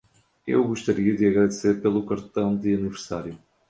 [0.47, 3.37] Eu gostaria de agradecer pelo cartão de aniversário.